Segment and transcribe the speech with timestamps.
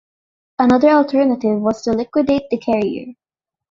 [0.57, 3.13] Another alternative was to liquidate the carrier.